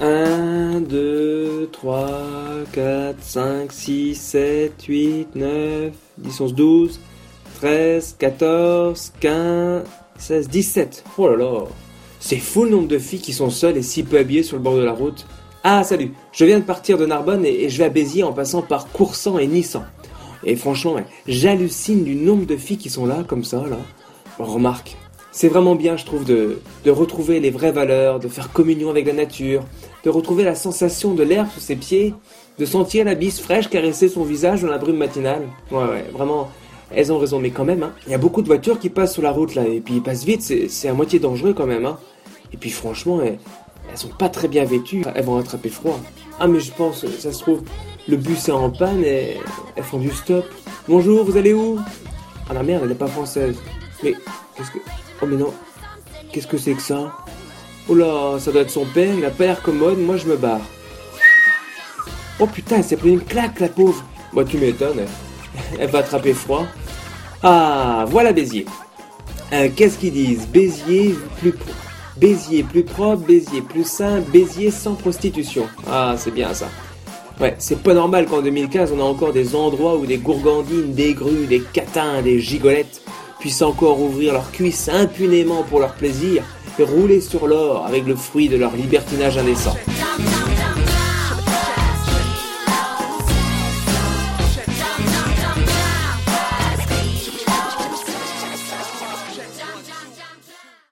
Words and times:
1, 0.00 0.80
2, 0.80 1.68
3, 1.72 2.10
4, 2.72 3.16
5, 3.20 3.72
6, 3.72 4.14
7, 4.14 4.82
8, 4.82 5.28
9, 5.34 5.92
10, 6.18 6.40
11, 6.40 6.54
12, 6.54 7.00
13, 7.60 8.16
14, 8.18 9.12
15, 9.20 9.82
16, 10.18 10.48
17. 10.48 11.04
Oh 11.16 11.28
là 11.28 11.36
là 11.36 11.64
C'est 12.20 12.38
fou 12.38 12.64
le 12.64 12.70
nombre 12.70 12.88
de 12.88 12.98
filles 12.98 13.20
qui 13.20 13.32
sont 13.32 13.50
seules 13.50 13.76
et 13.76 13.82
si 13.82 14.02
peu 14.02 14.18
habillées 14.18 14.42
sur 14.42 14.56
le 14.56 14.62
bord 14.62 14.76
de 14.76 14.82
la 14.82 14.92
route. 14.92 15.26
Ah 15.62 15.82
salut, 15.84 16.12
je 16.32 16.44
viens 16.44 16.58
de 16.58 16.64
partir 16.64 16.98
de 16.98 17.06
Narbonne 17.06 17.46
et, 17.46 17.68
je 17.68 17.78
vais 17.78 17.84
à 17.84 17.88
Béziers 17.88 18.24
en 18.24 18.32
passant 18.32 18.62
par 18.62 18.88
Coursan 18.90 19.38
et 19.38 19.46
Nissan. 19.46 19.86
Et 20.44 20.56
franchement, 20.56 20.96
j'hallucine 21.26 22.04
du 22.04 22.14
nombre 22.16 22.44
de 22.44 22.56
filles 22.56 22.76
qui 22.76 22.90
sont 22.90 23.06
là, 23.06 23.24
comme 23.26 23.44
ça, 23.44 23.64
là. 23.68 23.78
Remarque, 24.38 24.96
c'est 25.34 25.48
vraiment 25.48 25.74
bien, 25.74 25.96
je 25.96 26.04
trouve, 26.04 26.24
de, 26.24 26.60
retrouver 26.86 27.40
les 27.40 27.50
vraies 27.50 27.72
valeurs, 27.72 28.20
de 28.20 28.28
faire 28.28 28.52
communion 28.52 28.88
avec 28.88 29.04
la 29.04 29.12
nature, 29.12 29.64
de 30.04 30.10
retrouver 30.10 30.44
la 30.44 30.54
sensation 30.54 31.12
de 31.12 31.24
l'herbe 31.24 31.48
sous 31.52 31.60
ses 31.60 31.74
pieds, 31.74 32.14
de 32.56 32.64
sentir 32.64 33.04
la 33.04 33.16
bise 33.16 33.40
fraîche 33.40 33.68
caresser 33.68 34.08
son 34.08 34.22
visage 34.22 34.62
dans 34.62 34.68
la 34.68 34.78
brume 34.78 34.96
matinale. 34.96 35.42
Ouais, 35.72 35.78
ouais, 35.78 36.04
vraiment, 36.12 36.52
elles 36.94 37.12
ont 37.12 37.18
raison, 37.18 37.40
mais 37.40 37.50
quand 37.50 37.64
même, 37.64 37.82
hein, 37.82 37.92
il 38.06 38.12
y 38.12 38.14
a 38.14 38.18
beaucoup 38.18 38.42
de 38.42 38.46
voitures 38.46 38.78
qui 38.78 38.90
passent 38.90 39.14
sur 39.14 39.22
la 39.22 39.32
route, 39.32 39.56
là, 39.56 39.66
et 39.66 39.80
puis 39.80 39.94
ils 39.94 40.02
passent 40.02 40.22
vite, 40.24 40.40
c'est 40.40 40.88
à 40.88 40.94
moitié 40.94 41.18
dangereux 41.18 41.52
quand 41.52 41.66
même, 41.66 41.84
hein. 41.84 41.98
Et 42.52 42.56
puis 42.56 42.70
franchement, 42.70 43.20
elles, 43.20 43.38
elles 43.90 43.98
sont 43.98 44.10
pas 44.16 44.28
très 44.28 44.46
bien 44.46 44.64
vêtues, 44.64 45.02
elles 45.16 45.24
vont 45.24 45.38
attraper 45.38 45.68
froid. 45.68 45.98
Ah, 46.38 46.46
mais 46.46 46.60
je 46.60 46.70
pense, 46.70 47.04
ça 47.18 47.32
se 47.32 47.40
trouve, 47.40 47.62
le 48.06 48.16
bus 48.16 48.48
est 48.48 48.52
en 48.52 48.70
panne 48.70 49.04
et 49.04 49.38
elles 49.74 49.82
font 49.82 49.98
du 49.98 50.12
stop. 50.12 50.44
Bonjour, 50.88 51.24
vous 51.24 51.36
allez 51.36 51.54
où? 51.54 51.80
Ah 52.48 52.54
la 52.54 52.62
merde, 52.62 52.82
elle 52.84 52.90
n'est 52.90 52.94
pas 52.94 53.08
française. 53.08 53.56
Mais 54.04 54.14
qu'est-ce 54.56 54.70
que. 54.70 54.78
Oh 55.24 55.26
mais 55.26 55.36
non. 55.36 55.54
Qu'est-ce 56.32 56.46
que 56.46 56.58
c'est 56.58 56.74
que 56.74 56.82
ça 56.82 57.12
Oh 57.88 58.36
ça 58.38 58.52
doit 58.52 58.60
être 58.62 58.70
son 58.70 58.84
père, 58.84 59.14
il 59.16 59.24
a 59.24 59.30
pas 59.30 59.44
l'air 59.44 59.62
commode, 59.62 59.98
moi 59.98 60.18
je 60.18 60.26
me 60.26 60.36
barre. 60.36 60.60
Oh 62.38 62.46
putain, 62.46 62.76
elle 62.76 62.84
s'est 62.84 62.96
pris 62.98 63.10
une 63.10 63.22
claque 63.24 63.58
la 63.60 63.68
pauvre. 63.68 64.04
Moi 64.34 64.44
tu 64.44 64.58
m'étonnes, 64.58 64.98
elle, 64.98 65.78
elle 65.80 65.90
va 65.90 66.00
attraper 66.00 66.34
froid. 66.34 66.66
Ah, 67.42 68.04
voilà 68.08 68.32
Béziers. 68.32 68.66
Euh, 69.52 69.68
Qu'est-ce 69.74 69.98
qu'ils 69.98 70.12
disent? 70.12 70.46
Béziers 70.46 71.14
plus 71.40 71.52
pro- 71.52 71.72
Béziers 72.18 72.62
plus 72.64 72.84
propre, 72.84 73.24
Béziers 73.26 73.62
plus 73.62 73.84
sain, 73.88 74.20
Béziers 74.32 74.70
sans 74.70 74.94
prostitution. 74.94 75.66
Ah, 75.90 76.14
c'est 76.18 76.32
bien 76.32 76.52
ça. 76.54 76.68
Ouais, 77.40 77.54
c'est 77.58 77.82
pas 77.82 77.94
normal 77.94 78.26
qu'en 78.26 78.42
2015 78.42 78.92
on 78.92 79.00
a 79.00 79.04
encore 79.04 79.32
des 79.32 79.54
endroits 79.56 79.96
où 79.96 80.04
des 80.06 80.18
gourgandines, 80.18 80.92
des 80.94 81.14
grues, 81.14 81.46
des 81.46 81.60
catins, 81.60 82.20
des 82.22 82.40
gigolettes 82.40 83.00
puissent 83.44 83.60
encore 83.60 84.00
ouvrir 84.00 84.32
leurs 84.32 84.50
cuisses 84.52 84.88
impunément 84.88 85.64
pour 85.64 85.78
leur 85.78 85.92
plaisir 85.92 86.42
et 86.78 86.82
rouler 86.82 87.20
sur 87.20 87.46
l'or 87.46 87.84
avec 87.84 88.06
le 88.06 88.16
fruit 88.16 88.48
de 88.48 88.56
leur 88.56 88.74
libertinage 88.74 89.36
indécent. 89.36 89.76